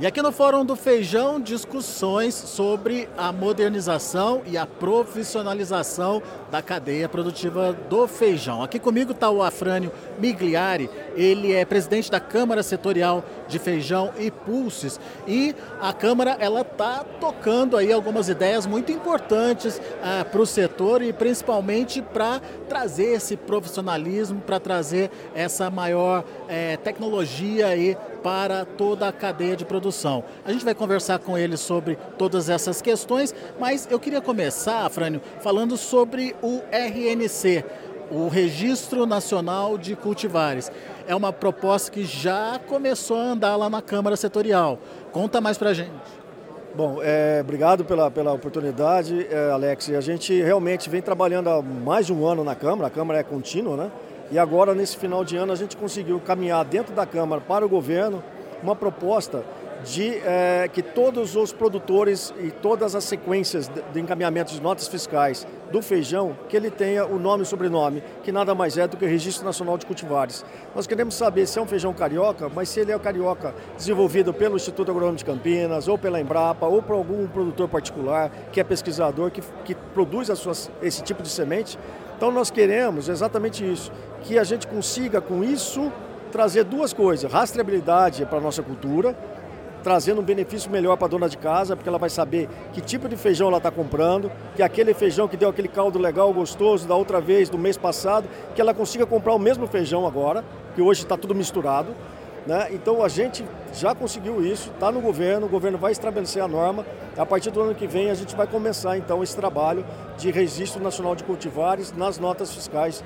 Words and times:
E 0.00 0.06
aqui 0.06 0.22
no 0.22 0.30
Fórum 0.30 0.64
do 0.64 0.76
Feijão, 0.76 1.40
discussões 1.40 2.32
sobre 2.32 3.08
a 3.18 3.32
modernização 3.32 4.42
e 4.46 4.56
a 4.56 4.64
profissionalização 4.64 6.22
da 6.52 6.62
cadeia 6.62 7.08
produtiva 7.08 7.72
do 7.72 8.06
feijão. 8.06 8.62
Aqui 8.62 8.78
comigo 8.78 9.10
está 9.10 9.28
o 9.28 9.42
Afrânio 9.42 9.90
Migliari, 10.16 10.88
ele 11.16 11.52
é 11.52 11.64
presidente 11.64 12.12
da 12.12 12.20
Câmara 12.20 12.62
Setorial 12.62 13.24
de 13.48 13.58
Feijão 13.58 14.12
e 14.18 14.30
Pulses 14.30 15.00
e 15.26 15.54
a 15.80 15.92
Câmara 15.92 16.36
ela 16.38 16.60
está 16.60 17.04
tocando 17.20 17.76
aí 17.76 17.92
algumas 17.92 18.28
ideias 18.28 18.66
muito 18.66 18.92
importantes 18.92 19.80
ah, 20.02 20.24
para 20.24 20.40
o 20.40 20.46
setor 20.46 21.02
e 21.02 21.12
principalmente 21.12 22.00
para 22.02 22.40
trazer 22.68 23.14
esse 23.14 23.36
profissionalismo, 23.36 24.40
para 24.40 24.60
trazer 24.60 25.10
essa 25.34 25.70
maior 25.70 26.24
eh, 26.48 26.76
tecnologia 26.78 27.68
aí 27.68 27.96
para 28.22 28.64
toda 28.64 29.08
a 29.08 29.12
cadeia 29.12 29.56
de 29.56 29.64
produção. 29.64 30.24
A 30.44 30.52
gente 30.52 30.64
vai 30.64 30.74
conversar 30.74 31.18
com 31.18 31.38
ele 31.38 31.56
sobre 31.56 31.96
todas 32.16 32.48
essas 32.48 32.82
questões, 32.82 33.34
mas 33.58 33.88
eu 33.90 33.98
queria 33.98 34.20
começar, 34.20 34.88
Frânio, 34.90 35.22
falando 35.40 35.76
sobre 35.76 36.34
o 36.42 36.60
RNC, 36.70 37.64
o 38.10 38.28
Registro 38.28 39.06
Nacional 39.06 39.76
de 39.76 39.94
Cultivares. 39.94 40.70
É 41.06 41.14
uma 41.14 41.32
proposta 41.32 41.90
que 41.90 42.04
já 42.04 42.60
começou 42.66 43.18
a 43.18 43.22
andar 43.22 43.56
lá 43.56 43.68
na 43.68 43.82
Câmara 43.82 44.16
Setorial. 44.16 44.78
Conta 45.12 45.40
mais 45.40 45.58
para 45.58 45.72
gente. 45.72 45.90
Bom, 46.74 46.98
é, 47.02 47.38
obrigado 47.40 47.84
pela, 47.84 48.10
pela 48.10 48.32
oportunidade, 48.32 49.26
é, 49.30 49.50
Alex. 49.50 49.90
A 49.90 50.00
gente 50.00 50.40
realmente 50.40 50.88
vem 50.88 51.02
trabalhando 51.02 51.48
há 51.48 51.62
mais 51.62 52.06
de 52.06 52.12
um 52.12 52.26
ano 52.26 52.44
na 52.44 52.54
Câmara, 52.54 52.86
a 52.86 52.90
Câmara 52.90 53.18
é 53.18 53.22
contínua, 53.22 53.76
né? 53.76 53.90
E 54.30 54.38
agora, 54.38 54.74
nesse 54.74 54.96
final 54.96 55.24
de 55.24 55.36
ano, 55.36 55.52
a 55.52 55.56
gente 55.56 55.76
conseguiu 55.76 56.20
caminhar 56.20 56.64
dentro 56.64 56.94
da 56.94 57.06
Câmara 57.06 57.40
para 57.40 57.64
o 57.64 57.68
governo 57.68 58.22
uma 58.62 58.76
proposta 58.76 59.42
de 59.84 60.16
é, 60.18 60.68
que 60.72 60.82
todos 60.82 61.36
os 61.36 61.52
produtores 61.52 62.32
e 62.40 62.50
todas 62.50 62.94
as 62.94 63.04
sequências 63.04 63.68
de, 63.92 64.00
encaminhamento 64.00 64.52
de 64.52 64.60
notas 64.60 64.88
fiscais 64.88 65.46
do 65.70 65.82
feijão, 65.82 66.36
que 66.48 66.56
ele 66.56 66.70
tenha 66.70 67.06
o 67.06 67.18
nome 67.18 67.42
e 67.42 67.46
sobrenome, 67.46 68.02
que 68.22 68.32
nada 68.32 68.54
mais 68.54 68.78
é 68.78 68.88
do 68.88 68.96
que 68.96 69.04
o 69.04 69.08
Registro 69.08 69.44
Nacional 69.44 69.76
de 69.76 69.86
Cultivares. 69.86 70.44
Nós 70.74 70.86
queremos 70.86 71.14
saber 71.14 71.46
se 71.46 71.58
é 71.58 71.62
um 71.62 71.66
feijão 71.66 71.92
carioca, 71.92 72.48
mas 72.48 72.68
se 72.70 72.80
ele 72.80 72.90
é 72.90 72.96
o 72.96 73.00
carioca 73.00 73.54
desenvolvido 73.76 74.32
pelo 74.32 74.56
Instituto 74.56 74.90
Agronômico 74.90 75.18
de 75.18 75.24
Campinas, 75.24 75.86
ou 75.86 75.98
pela 75.98 76.20
Embrapa, 76.20 76.66
ou 76.66 76.82
por 76.82 76.94
algum 76.94 77.26
produtor 77.26 77.68
particular, 77.68 78.30
que 78.50 78.60
é 78.60 78.64
pesquisador, 78.64 79.30
que, 79.30 79.42
que 79.64 79.74
produz 79.74 80.28
suas, 80.38 80.70
esse 80.82 81.02
tipo 81.02 81.22
de 81.22 81.28
semente. 81.28 81.78
Então 82.16 82.32
nós 82.32 82.50
queremos 82.50 83.08
exatamente 83.08 83.70
isso, 83.70 83.92
que 84.22 84.38
a 84.38 84.44
gente 84.44 84.66
consiga 84.66 85.20
com 85.20 85.44
isso 85.44 85.92
trazer 86.28 86.64
duas 86.64 86.92
coisas: 86.92 87.30
rastreabilidade 87.30 88.24
para 88.26 88.38
a 88.38 88.40
nossa 88.40 88.62
cultura, 88.62 89.16
trazendo 89.88 90.20
um 90.20 90.24
benefício 90.24 90.70
melhor 90.70 90.98
para 90.98 91.06
a 91.06 91.08
dona 91.08 91.30
de 91.30 91.38
casa, 91.38 91.74
porque 91.74 91.88
ela 91.88 91.96
vai 91.96 92.10
saber 92.10 92.46
que 92.74 92.80
tipo 92.82 93.08
de 93.08 93.16
feijão 93.16 93.48
ela 93.48 93.56
está 93.56 93.70
comprando, 93.70 94.30
que 94.54 94.62
aquele 94.62 94.92
feijão 94.92 95.26
que 95.26 95.34
deu 95.34 95.48
aquele 95.48 95.66
caldo 95.66 95.98
legal, 95.98 96.30
gostoso 96.30 96.86
da 96.86 96.94
outra 96.94 97.22
vez, 97.22 97.48
do 97.48 97.56
mês 97.56 97.78
passado, 97.78 98.28
que 98.54 98.60
ela 98.60 98.74
consiga 98.74 99.06
comprar 99.06 99.32
o 99.32 99.38
mesmo 99.38 99.66
feijão 99.66 100.06
agora, 100.06 100.44
que 100.74 100.82
hoje 100.82 101.04
está 101.04 101.16
tudo 101.16 101.34
misturado. 101.34 101.96
Né? 102.46 102.68
Então 102.72 103.02
a 103.02 103.08
gente 103.08 103.42
já 103.72 103.94
conseguiu 103.94 104.44
isso, 104.44 104.70
está 104.74 104.92
no 104.92 105.00
governo, 105.00 105.46
o 105.46 105.48
governo 105.48 105.78
vai 105.78 105.92
estabelecer 105.92 106.42
a 106.42 106.48
norma. 106.48 106.84
A 107.16 107.24
partir 107.24 107.50
do 107.50 107.62
ano 107.62 107.74
que 107.74 107.86
vem 107.86 108.10
a 108.10 108.14
gente 108.14 108.36
vai 108.36 108.46
começar 108.46 108.98
então 108.98 109.22
esse 109.22 109.34
trabalho 109.34 109.86
de 110.18 110.30
registro 110.30 110.82
nacional 110.82 111.16
de 111.16 111.24
cultivares 111.24 111.96
nas 111.96 112.18
notas 112.18 112.52
fiscais 112.52 113.02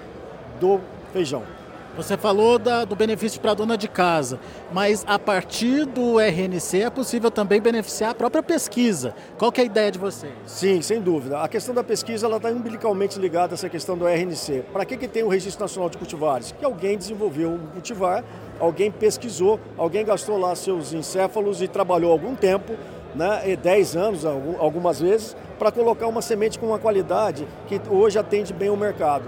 do 0.58 0.80
feijão. 1.12 1.61
Você 1.94 2.16
falou 2.16 2.58
da, 2.58 2.86
do 2.86 2.96
benefício 2.96 3.38
para 3.38 3.50
a 3.50 3.54
dona 3.54 3.76
de 3.76 3.86
casa, 3.86 4.40
mas 4.72 5.04
a 5.06 5.18
partir 5.18 5.84
do 5.84 6.18
RNC 6.18 6.84
é 6.84 6.90
possível 6.90 7.30
também 7.30 7.60
beneficiar 7.60 8.12
a 8.12 8.14
própria 8.14 8.42
pesquisa. 8.42 9.14
Qual 9.36 9.52
é 9.54 9.60
a 9.60 9.64
ideia 9.64 9.92
de 9.92 9.98
vocês? 9.98 10.32
Sim, 10.46 10.80
sem 10.80 11.02
dúvida. 11.02 11.42
A 11.42 11.48
questão 11.48 11.74
da 11.74 11.84
pesquisa 11.84 12.26
está 12.34 12.48
umbilicalmente 12.48 13.18
ligada 13.18 13.52
a 13.52 13.56
essa 13.56 13.68
questão 13.68 13.98
do 13.98 14.06
RNC. 14.06 14.64
Para 14.72 14.86
que, 14.86 14.96
que 14.96 15.06
tem 15.06 15.22
o 15.22 15.28
Registro 15.28 15.62
Nacional 15.64 15.90
de 15.90 15.98
Cultivares? 15.98 16.54
Que 16.58 16.64
alguém 16.64 16.96
desenvolveu 16.96 17.50
um 17.50 17.66
cultivar, 17.66 18.24
alguém 18.58 18.90
pesquisou, 18.90 19.60
alguém 19.76 20.02
gastou 20.02 20.38
lá 20.38 20.54
seus 20.54 20.94
encéfalos 20.94 21.60
e 21.60 21.68
trabalhou 21.68 22.10
algum 22.10 22.34
tempo 22.34 22.72
né, 23.14 23.54
10 23.54 23.96
anos 23.96 24.24
algumas 24.24 24.98
vezes, 24.98 25.36
para 25.58 25.70
colocar 25.70 26.06
uma 26.06 26.22
semente 26.22 26.58
com 26.58 26.68
uma 26.68 26.78
qualidade 26.78 27.46
que 27.66 27.78
hoje 27.90 28.18
atende 28.18 28.54
bem 28.54 28.70
o 28.70 28.76
mercado 28.76 29.24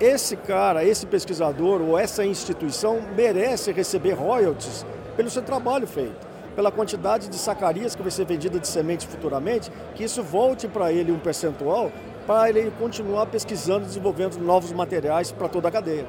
esse 0.00 0.36
cara, 0.36 0.84
esse 0.84 1.06
pesquisador 1.06 1.80
ou 1.80 1.98
essa 1.98 2.24
instituição 2.24 3.00
merece 3.16 3.72
receber 3.72 4.12
royalties 4.12 4.84
pelo 5.16 5.30
seu 5.30 5.42
trabalho 5.42 5.86
feito, 5.86 6.26
pela 6.56 6.70
quantidade 6.70 7.28
de 7.28 7.36
sacarias 7.36 7.94
que 7.94 8.02
vai 8.02 8.10
ser 8.10 8.26
vendida 8.26 8.58
de 8.58 8.66
semente 8.66 9.06
futuramente, 9.06 9.70
que 9.94 10.04
isso 10.04 10.22
volte 10.22 10.66
para 10.66 10.92
ele 10.92 11.12
um 11.12 11.18
percentual 11.18 11.92
para 12.26 12.48
ele 12.48 12.72
continuar 12.78 13.26
pesquisando, 13.26 13.84
desenvolvendo 13.84 14.38
novos 14.38 14.72
materiais 14.72 15.30
para 15.30 15.48
toda 15.48 15.68
a 15.68 15.70
cadeia. 15.70 16.06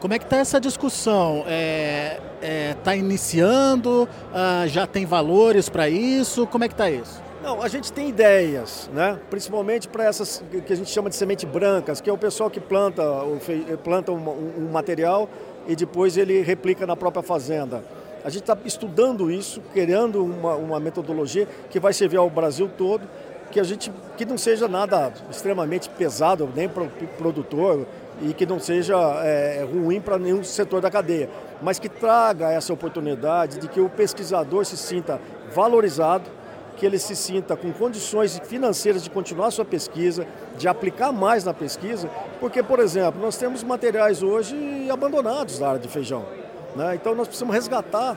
Como 0.00 0.12
é 0.14 0.18
que 0.18 0.24
está 0.24 0.36
essa 0.36 0.60
discussão? 0.60 1.38
Está 1.40 1.50
é, 1.50 2.20
é, 2.40 2.74
tá 2.82 2.94
iniciando? 2.94 4.08
Ah, 4.32 4.64
já 4.66 4.86
tem 4.86 5.06
valores 5.06 5.68
para 5.68 5.88
isso? 5.88 6.46
Como 6.46 6.64
é 6.64 6.68
que 6.68 6.74
está 6.74 6.90
isso? 6.90 7.25
Não, 7.42 7.62
a 7.62 7.68
gente 7.68 7.92
tem 7.92 8.08
ideias, 8.08 8.90
né? 8.92 9.18
principalmente 9.30 9.88
para 9.88 10.04
essas 10.04 10.42
que 10.66 10.72
a 10.72 10.76
gente 10.76 10.90
chama 10.90 11.10
de 11.10 11.16
semente 11.16 11.46
brancas, 11.46 12.00
que 12.00 12.08
é 12.08 12.12
o 12.12 12.18
pessoal 12.18 12.50
que 12.50 12.60
planta, 12.60 13.02
planta 13.84 14.10
um, 14.10 14.28
um 14.58 14.70
material 14.72 15.28
e 15.68 15.76
depois 15.76 16.16
ele 16.16 16.40
replica 16.40 16.86
na 16.86 16.96
própria 16.96 17.22
fazenda. 17.22 17.84
A 18.24 18.30
gente 18.30 18.42
está 18.42 18.56
estudando 18.64 19.30
isso, 19.30 19.60
criando 19.72 20.24
uma, 20.24 20.54
uma, 20.56 20.80
metodologia 20.80 21.46
que 21.70 21.78
vai 21.78 21.92
servir 21.92 22.16
ao 22.16 22.28
Brasil 22.28 22.68
todo, 22.76 23.06
que 23.52 23.60
a 23.60 23.62
gente 23.62 23.92
que 24.16 24.24
não 24.24 24.36
seja 24.36 24.66
nada 24.66 25.12
extremamente 25.30 25.88
pesado 25.90 26.48
nem 26.54 26.68
para 26.68 26.82
o 26.82 26.90
produtor 27.18 27.86
e 28.20 28.32
que 28.32 28.44
não 28.44 28.58
seja 28.58 28.96
é, 29.22 29.64
ruim 29.64 30.00
para 30.00 30.18
nenhum 30.18 30.42
setor 30.42 30.80
da 30.80 30.90
cadeia, 30.90 31.30
mas 31.62 31.78
que 31.78 31.88
traga 31.88 32.50
essa 32.50 32.72
oportunidade 32.72 33.58
de 33.58 33.68
que 33.68 33.80
o 33.80 33.88
pesquisador 33.88 34.64
se 34.64 34.76
sinta 34.76 35.20
valorizado 35.54 36.24
que 36.76 36.84
ele 36.84 36.98
se 36.98 37.16
sinta 37.16 37.56
com 37.56 37.72
condições 37.72 38.40
financeiras 38.44 39.02
de 39.02 39.10
continuar 39.10 39.50
sua 39.50 39.64
pesquisa, 39.64 40.26
de 40.56 40.68
aplicar 40.68 41.10
mais 41.10 41.44
na 41.44 41.54
pesquisa, 41.54 42.08
porque, 42.38 42.62
por 42.62 42.78
exemplo, 42.78 43.20
nós 43.20 43.36
temos 43.36 43.62
materiais 43.64 44.22
hoje 44.22 44.54
abandonados 44.90 45.58
da 45.58 45.68
área 45.70 45.80
de 45.80 45.88
feijão. 45.88 46.24
Né? 46.76 46.94
Então 46.94 47.14
nós 47.14 47.26
precisamos 47.26 47.54
resgatar 47.54 48.16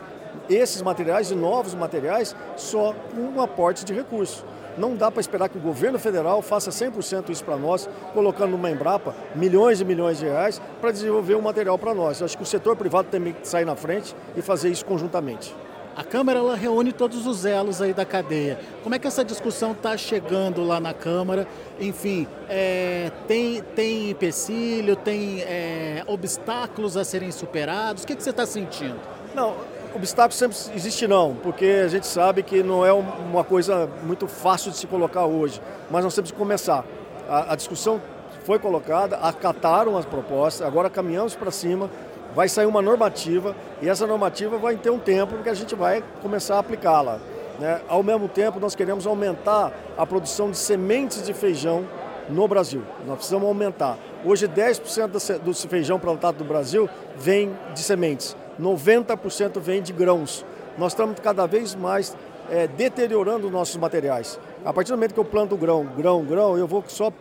esses 0.50 0.82
materiais 0.82 1.32
e 1.32 1.36
novos 1.36 1.74
materiais 1.74 2.36
só 2.58 2.94
com 3.14 3.22
um 3.22 3.42
aporte 3.42 3.86
de 3.86 3.94
recursos. 3.94 4.44
Não 4.78 4.96
dá 4.96 5.12
para 5.12 5.20
esperar 5.20 5.50
que 5.50 5.58
o 5.58 5.62
governo 5.62 6.00
federal 6.00 6.42
faça 6.42 6.70
100% 6.70 7.30
isso 7.30 7.44
para 7.44 7.58
nós, 7.58 7.90
colocando 8.14 8.52
numa 8.52 8.70
Embrapa 8.70 9.14
milhões 9.36 9.82
e 9.82 9.86
milhões 9.86 10.20
de 10.20 10.26
reais 10.26 10.62
para 10.80 10.92
desenvolver 10.92 11.36
um 11.36 11.42
material 11.42 11.78
para 11.78 11.94
nós. 11.94 12.20
Eu 12.20 12.26
acho 12.26 12.38
que 12.38 12.44
o 12.44 12.46
setor 12.46 12.76
privado 12.76 13.08
tem 13.10 13.34
que 13.34 13.48
sair 13.48 13.66
na 13.66 13.76
frente 13.76 14.16
e 14.36 14.42
fazer 14.42 14.70
isso 14.70 14.86
conjuntamente. 14.86 15.54
A 16.00 16.04
Câmara 16.06 16.40
ela 16.40 16.56
reúne 16.56 16.94
todos 16.94 17.28
os 17.28 17.44
elos 17.44 17.82
aí 17.82 17.94
da 17.94 18.06
cadeia. 18.06 18.58
Como 18.84 18.96
é 18.96 19.00
que 19.00 19.06
essa 19.06 19.22
discussão 19.22 19.74
está 19.74 19.98
chegando 19.98 20.64
lá 20.64 20.80
na 20.80 20.94
Câmara? 20.94 21.46
Enfim, 21.78 22.26
é, 22.48 23.12
tem, 23.28 23.62
tem 23.76 24.10
empecilho, 24.10 24.96
tem 24.96 25.42
é, 25.42 26.02
obstáculos 26.08 26.96
a 26.96 27.04
serem 27.04 27.34
superados? 27.34 28.04
O 28.04 28.08
que, 28.08 28.16
que 28.16 28.24
você 28.24 28.30
está 28.30 28.46
sentindo? 28.46 28.96
Não, 29.36 29.58
obstáculo 29.94 30.32
sempre 30.32 30.58
existe 30.74 31.06
não, 31.06 31.36
porque 31.36 31.82
a 31.84 31.90
gente 31.90 32.08
sabe 32.08 32.44
que 32.44 32.64
não 32.64 32.86
é 32.86 32.94
uma 32.94 33.44
coisa 33.44 33.90
muito 34.02 34.26
fácil 34.26 34.72
de 34.72 34.78
se 34.78 34.88
colocar 34.88 35.26
hoje, 35.26 35.62
mas 35.92 36.02
nós 36.02 36.16
temos 36.16 36.32
que 36.32 36.38
começar. 36.38 36.86
A, 37.28 37.52
a 37.52 37.56
discussão 37.58 38.02
foi 38.46 38.58
colocada, 38.58 39.18
acataram 39.18 39.98
as 39.98 40.06
propostas, 40.06 40.66
agora 40.66 40.90
caminhamos 40.90 41.36
para 41.36 41.52
cima, 41.52 41.90
vai 42.36 42.48
sair 42.48 42.66
uma 42.66 42.82
normativa 42.82 43.56
e 43.82 43.90
essa 43.90 44.06
normativa 44.06 44.58
vai 44.58 44.76
ter 44.76 44.90
um 44.90 45.00
tempo 45.00 45.38
que 45.44 45.50
a 45.50 45.54
gente 45.54 45.76
vai 45.76 46.04
começar 46.22 46.56
a 46.56 46.60
aplicá-la. 46.60 47.20
Né? 47.60 47.82
Ao 47.88 48.02
mesmo 48.02 48.28
tempo, 48.28 48.60
nós 48.60 48.76
queremos 48.76 49.06
aumentar 49.06 49.74
a 49.98 50.06
produção 50.06 50.50
de 50.50 50.58
sementes 50.58 51.26
de 51.26 51.34
feijão 51.34 51.86
no 52.30 52.48
Brasil. 52.48 52.84
Nós 53.06 53.18
precisamos 53.18 53.48
aumentar. 53.48 53.98
Hoje, 54.24 54.48
10% 54.48 55.40
do 55.40 55.54
feijão 55.54 56.00
plantado 56.00 56.44
no 56.44 56.46
Brasil 56.46 56.90
vem 57.18 57.52
de 57.74 57.82
sementes, 57.82 58.36
90% 58.60 59.60
vem 59.60 59.82
de 59.82 59.92
grãos. 59.92 60.46
Nós 60.78 60.94
estamos 60.94 61.20
cada 61.20 61.46
vez 61.46 61.76
mais 61.76 62.16
é, 62.50 62.68
deteriorando 62.68 63.50
nossos 63.50 63.78
materiais. 63.78 64.40
A 64.64 64.74
partir 64.74 64.92
do 64.92 64.98
momento 64.98 65.14
que 65.14 65.20
eu 65.20 65.26
planto 65.26 65.58
grão, 65.58 65.86
grão, 65.86 66.24
grão, 66.24 66.58
eu 66.58 66.68
vou 66.68 66.84
só 66.88 67.12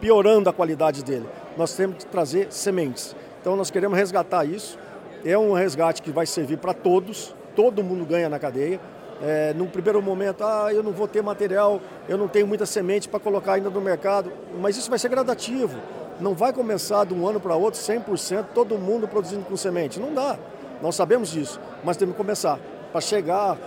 piorando 0.00 0.48
a 0.48 0.52
qualidade 0.52 1.04
dele. 1.04 1.28
Nós 1.56 1.74
temos 1.74 1.98
que 1.98 2.06
trazer 2.06 2.48
sementes. 2.50 3.14
Então 3.44 3.56
nós 3.56 3.70
queremos 3.70 3.98
resgatar 3.98 4.46
isso. 4.46 4.78
É 5.22 5.36
um 5.36 5.52
resgate 5.52 6.00
que 6.00 6.10
vai 6.10 6.24
servir 6.24 6.56
para 6.56 6.72
todos, 6.72 7.34
todo 7.54 7.84
mundo 7.84 8.06
ganha 8.06 8.26
na 8.26 8.38
cadeia. 8.38 8.80
É, 9.22 9.52
num 9.52 9.66
primeiro 9.66 10.00
momento, 10.00 10.42
ah, 10.42 10.72
eu 10.72 10.82
não 10.82 10.92
vou 10.92 11.06
ter 11.06 11.22
material, 11.22 11.78
eu 12.08 12.16
não 12.16 12.26
tenho 12.26 12.46
muita 12.46 12.64
semente 12.64 13.06
para 13.06 13.20
colocar 13.20 13.52
ainda 13.52 13.68
no 13.68 13.82
mercado, 13.82 14.32
mas 14.62 14.78
isso 14.78 14.88
vai 14.88 14.98
ser 14.98 15.10
gradativo. 15.10 15.78
Não 16.18 16.32
vai 16.32 16.54
começar 16.54 17.04
de 17.04 17.12
um 17.12 17.28
ano 17.28 17.38
para 17.38 17.54
outro 17.54 17.78
100% 17.78 18.46
todo 18.54 18.78
mundo 18.78 19.06
produzindo 19.06 19.44
com 19.44 19.58
semente. 19.58 20.00
Não 20.00 20.14
dá. 20.14 20.38
Nós 20.80 20.94
sabemos 20.94 21.30
disso, 21.30 21.60
mas 21.84 21.98
temos 21.98 22.14
que 22.14 22.18
começar 22.22 22.58
para 22.92 23.00
chegar 23.02 23.58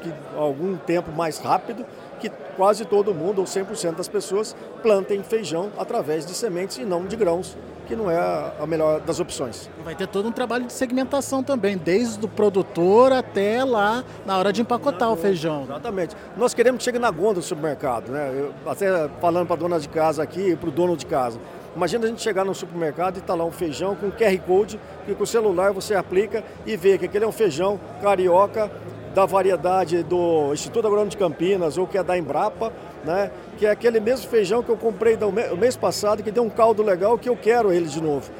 que 0.00 0.12
algum 0.36 0.76
tempo 0.76 1.10
mais 1.10 1.38
rápido, 1.38 1.84
que 2.20 2.30
quase 2.56 2.84
todo 2.84 3.12
mundo, 3.12 3.40
ou 3.40 3.46
100% 3.46 3.96
das 3.96 4.06
pessoas, 4.06 4.54
plantem 4.80 5.24
feijão 5.24 5.72
através 5.76 6.24
de 6.24 6.34
sementes 6.34 6.78
e 6.78 6.84
não 6.84 7.04
de 7.04 7.16
grãos, 7.16 7.56
que 7.86 7.94
não 7.94 8.10
é 8.10 8.18
a 8.18 8.66
melhor 8.66 9.00
das 9.00 9.20
opções. 9.20 9.68
Vai 9.84 9.94
ter 9.94 10.06
todo 10.06 10.28
um 10.28 10.32
trabalho 10.32 10.66
de 10.66 10.72
segmentação 10.72 11.42
também, 11.42 11.76
desde 11.76 12.24
o 12.24 12.28
produtor 12.28 13.12
até 13.12 13.64
lá 13.64 14.04
na 14.24 14.38
hora 14.38 14.52
de 14.52 14.62
empacotar 14.62 15.12
o 15.12 15.16
feijão. 15.16 15.64
Exatamente. 15.64 16.16
Nós 16.36 16.54
queremos 16.54 16.78
que 16.78 16.84
chegue 16.84 16.98
na 16.98 17.10
gôndola 17.10 17.34
do 17.34 17.42
supermercado, 17.42 18.10
né? 18.10 18.30
Eu, 18.34 18.70
até 18.70 19.08
falando 19.20 19.46
para 19.46 19.56
a 19.56 19.58
dona 19.58 19.78
de 19.78 19.88
casa 19.88 20.22
aqui 20.22 20.50
e 20.50 20.56
para 20.56 20.68
o 20.68 20.72
dono 20.72 20.96
de 20.96 21.06
casa. 21.06 21.38
Imagina 21.76 22.04
a 22.04 22.08
gente 22.08 22.22
chegar 22.22 22.44
no 22.44 22.54
supermercado 22.54 23.16
e 23.16 23.18
estar 23.18 23.32
tá 23.32 23.34
lá 23.34 23.44
um 23.44 23.50
feijão 23.50 23.96
com 23.96 24.10
QR 24.10 24.38
Code, 24.46 24.78
que 25.04 25.14
com 25.14 25.24
o 25.24 25.26
celular 25.26 25.72
você 25.72 25.94
aplica 25.94 26.44
e 26.64 26.76
vê 26.76 26.96
que 26.96 27.06
aquele 27.06 27.24
é 27.24 27.28
um 27.28 27.32
feijão 27.32 27.80
carioca 28.00 28.70
da 29.14 29.24
variedade 29.24 30.02
do 30.02 30.52
Instituto 30.52 30.86
Agronômico 30.86 31.12
de 31.12 31.16
Campinas 31.16 31.78
ou 31.78 31.86
que 31.86 31.96
é 31.96 32.02
da 32.02 32.18
Embrapa, 32.18 32.72
né? 33.04 33.30
que 33.56 33.64
é 33.64 33.70
aquele 33.70 34.00
mesmo 34.00 34.28
feijão 34.28 34.62
que 34.62 34.68
eu 34.68 34.76
comprei 34.76 35.16
no 35.16 35.30
mês 35.56 35.76
passado, 35.76 36.22
que 36.22 36.32
deu 36.32 36.42
um 36.42 36.50
caldo 36.50 36.82
legal, 36.82 37.16
que 37.16 37.28
eu 37.28 37.36
quero 37.36 37.72
ele 37.72 37.86
de 37.86 38.02
novo. 38.02 38.30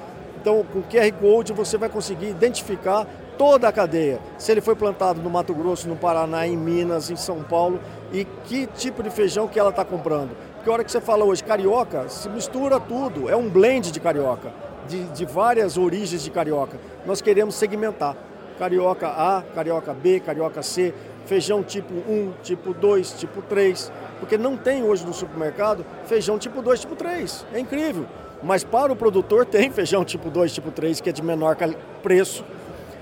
Então, 0.41 0.65
com 0.73 0.83
QR 0.83 1.11
Code 1.13 1.53
você 1.53 1.79
vai 1.79 1.89
conseguir 1.89 2.29
identificar 2.29 3.07
toda 3.39 3.69
a 3.69 3.73
cadeia. 3.73 4.19
Se 4.37 4.51
ele 4.53 4.61
foi 4.61 4.75
plantado 4.75 5.23
no 5.23 5.31
Mato 5.31 5.55
Grosso, 5.55 5.89
no 5.89 5.97
Paraná, 5.97 6.47
em 6.47 6.57
Minas, 6.57 7.09
em 7.09 7.17
São 7.17 7.43
Paulo, 7.43 7.81
e 8.13 8.25
que 8.45 8.67
tipo 8.67 9.03
de 9.03 9.11
feijão 9.11 9.47
que 9.47 9.59
ela 9.59 9.71
está 9.71 9.85
comprando. 9.85 10.37
Porque 10.57 10.69
a 10.69 10.73
hora 10.73 10.85
que 10.85 10.91
você 10.91 11.01
fala 11.01 11.25
hoje 11.25 11.43
carioca, 11.43 12.09
se 12.09 12.29
mistura 12.29 12.81
tudo, 12.81 13.31
é 13.31 13.37
um 13.37 13.49
blend 13.49 13.93
de 13.93 14.01
carioca, 14.01 14.53
de, 14.89 15.05
de 15.05 15.25
várias 15.25 15.79
origens 15.79 16.23
de 16.23 16.31
carioca. 16.31 16.79
Nós 17.07 17.21
queremos 17.21 17.55
segmentar 17.55 18.17
carioca 18.59 19.09
A, 19.09 19.43
carioca 19.55 19.93
B, 19.93 20.21
carioca 20.21 20.63
C, 20.63 20.95
feijão 21.27 21.63
tipo 21.63 21.93
1, 21.93 22.33
tipo 22.43 22.73
2, 22.75 23.13
tipo 23.13 23.43
3, 23.43 23.91
porque 24.21 24.37
não 24.37 24.57
tem 24.57 24.83
hoje 24.83 25.05
no 25.07 25.13
supermercado 25.13 25.85
feijão 26.07 26.39
tipo 26.39 26.63
2, 26.63 26.81
tipo 26.81 26.97
3. 26.97 27.47
É 27.53 27.59
incrível. 27.59 28.07
Mas 28.43 28.63
para 28.63 28.93
o 28.93 28.97
produtor 28.97 29.45
tem 29.47 29.71
feijão 29.71 30.05
tipo 30.05 30.31
2, 30.31 30.53
tipo 30.53 30.71
3, 30.71 31.01
que 31.01 31.09
é 31.11 31.13
de 31.13 31.23
menor 31.23 31.57
preço. 32.03 32.45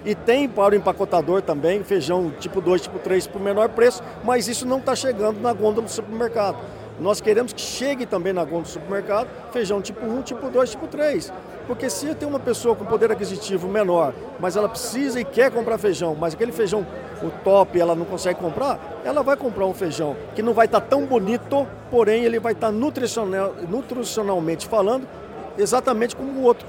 E 0.05 0.17
tem 0.17 0.49
para 0.49 0.75
o 0.75 0.77
empacotador 0.77 1.43
também 1.43 1.85
feijão 1.85 2.33
tipo 2.41 2.61
2, 2.61 2.83
tipo 2.83 2.99
3 2.99 3.27
por 3.29 3.41
menor 3.41 3.69
preço, 3.69 4.03
mas 4.25 4.49
isso 4.49 4.67
não 4.67 4.79
está 4.79 4.97
chegando 4.97 5.41
na 5.41 5.53
gôndola 5.53 5.87
do 5.87 5.91
supermercado. 5.91 6.59
Nós 7.01 7.21
queremos 7.21 7.53
que 7.53 7.61
chegue 7.61 8.07
também 8.07 8.33
na 8.33 8.43
gôndola 8.43 8.63
do 8.63 8.69
supermercado 8.69 9.29
feijão 9.53 9.81
tipo 9.81 10.05
1, 10.05 10.23
tipo 10.23 10.49
2, 10.49 10.71
tipo 10.71 10.87
3. 10.87 11.33
Porque 11.67 11.89
se 11.89 12.15
tem 12.15 12.29
uma 12.29 12.41
pessoa 12.41 12.75
com 12.75 12.85
poder 12.85 13.11
aquisitivo 13.11 13.69
menor, 13.69 14.13
mas 14.41 14.57
ela 14.57 14.69
precisa 14.69 15.21
e 15.21 15.25
quer 15.25 15.51
comprar 15.51 15.79
feijão, 15.79 16.15
mas 16.15 16.35
aquele 16.35 16.53
feijão, 16.53 16.87
o 17.23 17.31
top, 17.45 17.79
ela 17.79 17.95
não 17.95 18.05
consegue 18.05 18.41
comprar, 18.41 19.01
ela 19.05 19.23
vai 19.23 19.37
comprar 19.37 19.67
um 19.67 19.75
feijão 19.75 20.17
que 20.35 20.43
não 20.43 20.53
vai 20.53 20.67
estar 20.67 20.81
tá 20.81 20.87
tão 20.87 21.07
bonito, 21.07 21.67
porém 21.91 22.25
ele 22.25 22.41
vai 22.41 22.53
estar 22.53 22.69
tá 22.69 22.73
nutricional, 22.73 23.55
nutricionalmente 23.69 24.67
falando 24.67 25.07
exatamente 25.57 26.17
como 26.17 26.41
o 26.41 26.43
outro. 26.43 26.67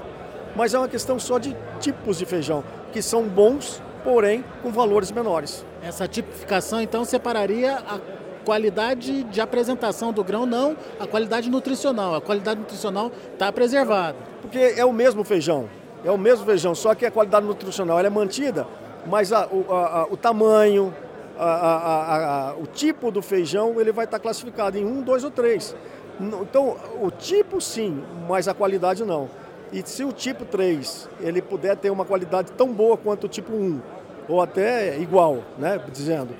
Mas 0.54 0.72
é 0.72 0.78
uma 0.78 0.88
questão 0.88 1.18
só 1.18 1.38
de 1.38 1.56
tipos 1.80 2.18
de 2.18 2.24
feijão, 2.24 2.62
que 2.92 3.02
são 3.02 3.24
bons, 3.24 3.82
porém 4.04 4.44
com 4.62 4.70
valores 4.70 5.10
menores. 5.10 5.64
Essa 5.82 6.06
tipificação 6.06 6.80
então 6.80 7.04
separaria 7.04 7.78
a 7.78 7.98
qualidade 8.44 9.24
de 9.24 9.40
apresentação 9.40 10.12
do 10.12 10.22
grão, 10.22 10.46
não 10.46 10.76
a 11.00 11.06
qualidade 11.06 11.50
nutricional. 11.50 12.14
A 12.14 12.20
qualidade 12.20 12.60
nutricional 12.60 13.10
está 13.32 13.50
preservada. 13.50 14.16
Porque 14.42 14.58
é 14.58 14.84
o 14.84 14.92
mesmo 14.92 15.24
feijão, 15.24 15.68
é 16.04 16.10
o 16.10 16.18
mesmo 16.18 16.44
feijão, 16.44 16.74
só 16.74 16.94
que 16.94 17.06
a 17.06 17.10
qualidade 17.10 17.46
nutricional 17.46 17.98
é 17.98 18.10
mantida, 18.10 18.66
mas 19.06 19.32
a, 19.32 19.46
o, 19.46 19.72
a, 19.72 20.06
o 20.10 20.16
tamanho, 20.16 20.94
a, 21.38 22.54
o 22.60 22.66
tipo 22.66 23.10
do 23.10 23.22
feijão, 23.22 23.80
ele 23.80 23.90
vai 23.90 24.04
estar 24.04 24.18
classificado 24.18 24.76
em 24.78 24.84
um, 24.84 25.00
dois 25.02 25.24
ou 25.24 25.30
três. 25.30 25.74
Então, 26.20 26.76
o 27.02 27.10
tipo 27.10 27.60
sim, 27.60 28.04
mas 28.28 28.46
a 28.46 28.54
qualidade 28.54 29.04
não. 29.04 29.28
E 29.74 29.82
se 29.84 30.04
o 30.04 30.12
tipo 30.12 30.44
3 30.44 31.08
ele 31.20 31.42
puder 31.42 31.76
ter 31.76 31.90
uma 31.90 32.04
qualidade 32.04 32.52
tão 32.52 32.72
boa 32.72 32.96
quanto 32.96 33.24
o 33.24 33.28
tipo 33.28 33.52
1, 33.52 33.80
ou 34.28 34.40
até 34.40 34.96
igual, 35.00 35.42
né, 35.58 35.80
dizendo, 35.92 36.30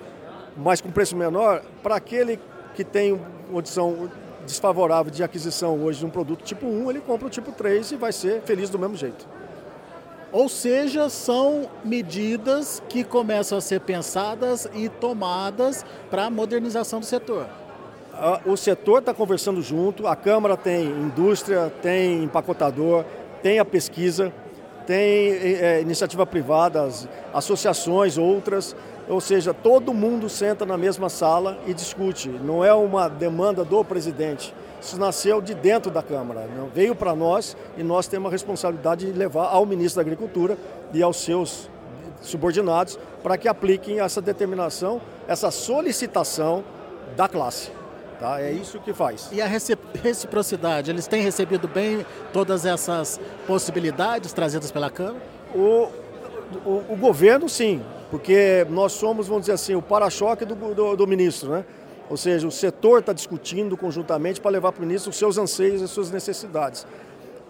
mas 0.57 0.81
com 0.81 0.91
preço 0.91 1.17
menor, 1.17 1.63
para 1.83 1.97
aquele 1.97 2.39
que 2.75 2.85
tem 2.85 3.21
condição 3.51 4.11
desfavorável 4.45 5.11
de 5.11 5.23
aquisição 5.23 5.83
hoje 5.83 6.01
de 6.01 6.07
um 6.07 6.11
produto 6.11 6.45
tipo 6.45 6.67
1, 6.67 6.91
ele 6.91 7.01
compra 7.01 7.27
o 7.27 7.31
tipo 7.31 7.53
3 7.53 7.93
e 7.93 7.97
vai 7.97 8.13
ser 8.13 8.43
feliz 8.43 8.69
do 8.69 8.79
mesmo 8.79 8.97
jeito. 8.97 9.27
Ou 10.31 10.49
seja, 10.49 11.09
são 11.09 11.69
medidas 11.85 12.83
que 12.89 13.05
começam 13.05 13.57
a 13.57 13.61
ser 13.61 13.81
pensadas 13.81 14.69
e 14.75 14.89
tomadas 14.89 15.85
para 16.11 16.25
a 16.27 16.31
modernização 16.31 16.99
do 16.99 17.07
setor. 17.07 17.47
O 18.45 18.57
setor 18.57 18.99
está 18.99 19.15
conversando 19.15 19.63
junto, 19.63 20.07
a 20.07 20.15
Câmara 20.15 20.57
tem 20.57 20.87
indústria, 20.87 21.73
tem 21.83 22.25
empacotador, 22.25 23.05
tem 23.43 23.59
a 23.59 23.65
pesquisa, 23.65 24.33
tem 24.87 25.31
é, 25.31 25.81
iniciativa 25.81 26.27
privada, 26.27 26.83
as 26.83 27.09
associações, 27.33 28.19
outras. 28.19 28.75
Ou 29.09 29.21
seja, 29.21 29.53
todo 29.53 29.93
mundo 29.93 30.29
senta 30.29 30.65
na 30.65 30.79
mesma 30.79 31.09
sala 31.09 31.59
e 31.67 31.75
discute. 31.75 32.29
Não 32.29 32.65
é 32.65 32.73
uma 32.73 33.09
demanda 33.09 33.65
do 33.65 33.85
presidente. 33.85 34.55
Isso 34.81 34.99
nasceu 34.99 35.41
de 35.41 35.55
dentro 35.55 35.91
da 35.91 36.03
Câmara. 36.03 36.49
Veio 36.75 36.95
para 36.95 37.15
nós 37.15 37.57
e 37.77 37.83
nós 37.83 38.07
temos 38.07 38.29
a 38.29 38.33
responsabilidade 38.33 39.07
de 39.07 39.13
levar 39.13 39.47
ao 39.47 39.67
ministro 39.67 39.97
da 39.97 40.03
Agricultura 40.03 40.57
e 40.93 41.03
aos 41.03 41.19
seus 41.19 41.69
subordinados 42.23 42.99
para 43.23 43.37
que 43.37 43.47
apliquem 43.47 44.01
essa 44.01 44.21
determinação, 44.23 45.01
essa 45.29 45.51
solicitação 45.51 46.65
da 47.17 47.29
classe. 47.29 47.71
Tá? 48.19 48.41
É 48.41 48.53
isso 48.53 48.79
que 48.79 48.95
faz. 48.95 49.29
E 49.33 49.43
a 49.43 49.47
reciprocidade, 49.47 50.91
eles 50.91 51.07
têm 51.07 51.23
recebido 51.23 51.69
bem 51.69 52.07
todas 52.33 52.65
essas 52.65 53.21
possibilidades 53.47 54.33
trazidas 54.33 54.71
pela 54.71 54.89
Câmara? 54.89 55.23
O, 55.55 55.89
o, 56.65 56.85
o 56.91 56.97
governo, 56.97 57.49
sim 57.49 57.83
porque 58.15 58.65
nós 58.71 58.93
somos, 58.93 59.27
vamos 59.27 59.43
dizer 59.43 59.55
assim, 59.55 59.75
o 59.75 59.83
para-choque 59.83 60.45
do, 60.45 60.55
do, 60.55 60.95
do, 60.95 61.05
ministro, 61.05 61.51
né? 61.51 61.65
Ou 62.09 62.17
seja, 62.17 62.47
o 62.47 62.51
setor 62.51 63.01
está 63.01 63.13
discutindo 63.13 63.77
conjuntamente 63.77 64.41
para 64.41 64.53
levar 64.53 64.71
para 64.71 64.85
o 64.85 64.87
ministro 64.87 65.11
os 65.11 65.17
seus 65.17 65.37
anseios 65.37 65.81
e 65.81 65.85
as 65.85 65.91
suas 65.91 66.13
necessidades. 66.13 66.87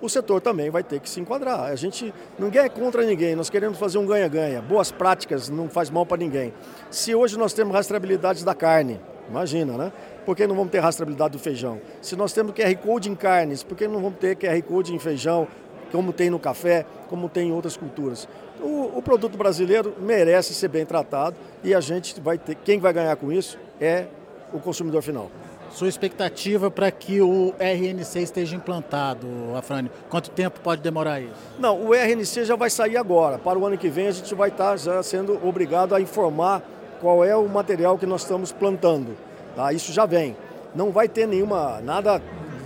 O 0.01 0.09
setor 0.09 0.41
também 0.41 0.71
vai 0.71 0.83
ter 0.83 1.01
que 1.01 1.11
se 1.11 1.21
enquadrar. 1.21 1.65
A 1.65 1.77
gente, 1.77 2.15
ninguém 2.39 2.63
é 2.63 2.69
contra 2.71 3.05
ninguém, 3.05 3.37
nós 3.37 3.51
queremos 3.51 3.77
fazer 3.79 3.99
um 3.99 4.07
ganha-ganha. 4.07 4.63
Boas 4.63 4.91
práticas 4.91 5.51
não 5.51 5.69
faz 5.69 5.91
mal 5.91 6.07
para 6.07 6.17
ninguém. 6.17 6.51
Se 6.91 7.15
hoje 7.15 7.37
nós 7.39 7.53
temos 7.53 7.75
rastreabilidade 7.75 8.43
da 8.43 8.55
carne, 8.55 8.99
imagina, 9.29 9.77
né? 9.77 9.93
Por 10.25 10.35
que 10.35 10.47
não 10.47 10.57
vamos 10.57 10.73
ter 10.73 10.79
rastreabilidade 10.79 11.33
do 11.33 11.39
feijão? 11.39 11.79
Se 12.01 12.17
nós 12.17 12.33
temos 12.33 12.55
QR 12.55 12.75
Code 12.77 13.11
em 13.11 13.15
carnes, 13.15 13.63
por 13.63 13.77
que 13.77 13.87
não 13.87 14.01
vamos 14.01 14.19
ter 14.19 14.35
QR 14.35 14.63
Code 14.63 14.95
em 14.95 14.99
feijão, 14.99 15.47
como 15.95 16.13
tem 16.13 16.29
no 16.29 16.41
café, 16.41 16.85
como 17.09 17.29
tem 17.29 17.51
em 17.51 17.53
outras 17.53 17.77
culturas? 17.77 18.29
O, 18.61 18.99
o, 18.99 19.03
produto 19.03 19.39
brasileiro 19.39 19.95
merece 20.01 20.53
ser 20.53 20.67
bem 20.67 20.85
tratado 20.85 21.37
e 21.63 21.73
a 21.73 21.81
gente 21.81 22.21
vai 22.21 22.37
ter. 22.37 22.57
Quem 22.57 22.81
vai 22.81 22.93
ganhar 22.93 23.15
com 23.15 23.31
isso 23.31 23.57
é 23.81 24.07
o 24.53 24.59
consumidor 24.59 25.03
final. 25.03 25.31
Sua 25.71 25.89
expectativa 25.89 26.69
para 26.69 26.91
que 26.91 27.21
o 27.21 27.55
RNC 27.61 28.23
esteja 28.23 28.57
implantado, 28.57 29.29
Afrânio? 29.57 29.91
Quanto 30.09 30.31
tempo 30.31 30.59
pode 30.61 30.83
demorar 30.83 31.21
isso? 31.21 31.33
Não, 31.61 31.87
o 31.87 31.95
RNC 31.95 32.45
já 32.45 32.57
vai 32.57 32.71
sair 32.71 32.97
agora. 32.97 33.39
Para 33.39 33.57
o 33.57 33.65
ano 33.65 33.79
que 33.79 33.89
vem 33.89 34.09
a 34.09 34.13
gente 34.13 34.35
vai 34.35 34.49
estar 34.49 34.77
já 34.77 35.01
sendo 35.01 35.39
obrigado 35.47 35.95
a 35.95 36.01
informar 36.01 36.61
qual 37.01 37.25
é 37.25 37.37
o 37.37 37.49
material 37.49 37.97
que 37.97 38.07
nós 38.07 38.23
estamos 38.23 38.51
plantando. 38.51 39.17
Tá? 39.55 39.73
Isso 39.73 39.93
já 39.93 40.07
vem. 40.07 40.37
Não 40.75 40.91
vai 40.91 41.09
ter 41.09 41.29
nenhuma, 41.29 41.81
nada 41.81 42.21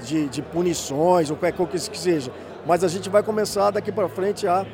de, 0.09 0.29
de 0.29 0.43
punições 0.43 1.31
ou 1.31 1.37
qualquer 1.37 1.57
coisa 1.57 1.91
que 1.91 1.99
seja. 1.99 2.31
Mas 2.67 2.83
a 2.83 2.89
gente 2.89 3.09
vai 3.09 3.23
começar 3.23 3.71
daqui 3.71 3.93
para 3.93 4.09
frente 4.09 4.47
a 4.47 4.67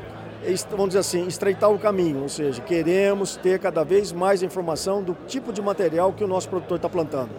vamos 0.71 0.89
dizer 0.89 0.99
assim, 0.99 1.27
estreitar 1.27 1.71
o 1.71 1.79
caminho, 1.79 2.21
ou 2.21 2.29
seja, 2.29 2.61
queremos 2.61 3.35
ter 3.37 3.59
cada 3.59 3.83
vez 3.83 4.13
mais 4.13 4.43
informação 4.43 5.03
do 5.03 5.17
tipo 5.27 5.51
de 5.51 5.63
material 5.63 6.13
que 6.13 6.23
o 6.23 6.27
nosso 6.27 6.51
produtor 6.51 6.77
está 6.77 6.89
plantando. 6.89 7.31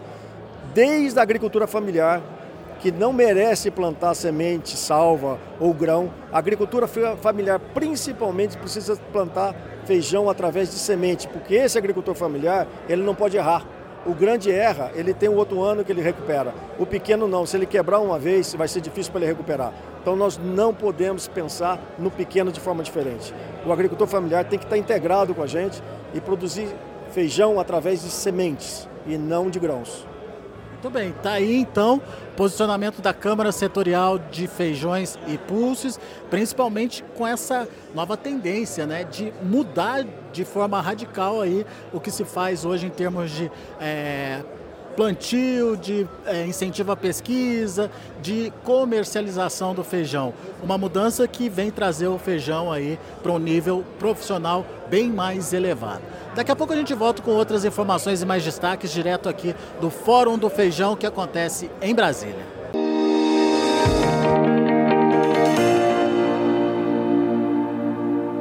Desde 0.74 1.20
a 1.20 1.22
agricultura 1.22 1.68
familiar, 1.68 2.20
que 2.80 2.92
não 2.92 3.14
merece 3.14 3.70
plantar 3.70 4.16
semente, 4.16 4.76
salva 4.76 5.40
ou 5.60 5.72
grão, 5.72 6.12
a 6.32 6.40
agricultura 6.40 6.88
familiar 6.88 7.60
principalmente 7.76 8.58
precisa 8.58 8.96
plantar 9.14 9.56
feijão 9.86 10.28
através 10.28 10.72
de 10.72 10.76
semente, 10.76 11.28
porque 11.28 11.54
esse 11.54 11.78
agricultor 11.78 12.16
familiar, 12.16 12.68
ele 12.90 13.04
não 13.04 13.14
pode 13.14 13.38
errar. 13.38 13.64
O 14.06 14.14
grande 14.14 14.52
erra, 14.52 14.92
ele 14.94 15.16
tem 15.16 15.28
o 15.28 15.36
outro 15.36 15.64
ano 15.64 15.84
que 15.84 15.92
ele 15.92 16.02
recupera. 16.02 16.54
O 16.78 16.86
pequeno 16.86 17.28
não, 17.28 17.44
se 17.44 17.58
ele 17.58 17.66
quebrar 17.66 18.00
uma 18.00 18.20
vez, 18.20 18.54
vai 18.54 18.68
ser 18.68 18.80
difícil 18.80 19.12
para 19.12 19.22
ele 19.22 19.32
recuperar. 19.32 19.74
Então 20.00 20.16
nós 20.16 20.38
não 20.38 20.72
podemos 20.72 21.28
pensar 21.28 21.80
no 21.98 22.12
pequeno 22.12 22.52
de 22.52 22.60
forma 22.60 22.84
diferente. 22.84 23.34
O 23.66 23.72
agricultor 23.74 24.06
familiar 24.06 24.46
tem 24.46 24.60
que 24.60 24.66
estar 24.66 24.78
integrado 24.78 25.34
com 25.34 25.42
a 25.42 25.48
gente 25.48 25.82
e 26.14 26.22
produzir 26.22 26.68
feijão 27.10 27.60
através 27.60 28.04
de 28.04 28.12
sementes 28.12 28.88
e 29.08 29.18
não 29.18 29.50
de 29.50 29.58
grãos. 29.58 30.06
Muito 30.86 30.94
bem, 30.94 31.14
tá 31.14 31.32
aí 31.32 31.56
então 31.56 32.00
posicionamento 32.38 33.02
da 33.02 33.12
Câmara 33.12 33.52
Setorial 33.52 34.20
de 34.20 34.46
Feijões 34.46 35.18
e 35.26 35.36
Pulses, 35.36 36.00
principalmente 36.30 37.04
com 37.16 37.26
essa 37.26 37.68
nova 37.96 38.16
tendência, 38.16 38.86
né, 38.86 39.04
de 39.04 39.34
mudar 39.42 40.06
de 40.32 40.46
forma 40.46 40.80
radical 40.80 41.42
aí 41.42 41.66
o 41.92 42.00
que 42.00 42.12
se 42.12 42.24
faz 42.24 42.66
hoje 42.66 42.86
em 42.86 42.92
termos 42.92 43.32
de 43.32 43.52
é, 43.82 44.44
plantio, 44.96 45.76
de 45.76 46.08
é, 46.26 46.46
incentivo 46.46 46.92
à 46.92 46.96
pesquisa, 46.96 47.92
de 48.22 48.52
comercialização 48.64 49.74
do 49.74 49.84
feijão. 49.84 50.34
Uma 50.64 50.78
mudança 50.78 51.28
que 51.28 51.50
vem 51.50 51.70
trazer 51.70 52.08
o 52.08 52.18
feijão 52.18 52.72
aí 52.72 52.98
para 53.22 53.32
um 53.32 53.40
nível 53.40 53.84
profissional 54.00 54.66
bem 54.90 55.10
mais 55.10 55.54
elevado. 55.54 56.02
Daqui 56.34 56.52
a 56.52 56.56
pouco 56.56 56.74
a 56.74 56.76
gente 56.76 56.94
volta 56.94 57.22
com 57.22 57.32
outras 57.32 57.64
informações 57.66 58.22
e 58.22 58.26
mais 58.26 58.44
destaques 58.44 58.92
direto 58.92 59.30
aqui 59.30 59.56
do 59.80 59.90
Fórum 59.90 60.38
do 60.38 60.50
Feijão 60.50 60.96
que 60.96 61.06
acontece 61.06 61.70
em 61.82 61.94
Brasília. 61.94 62.55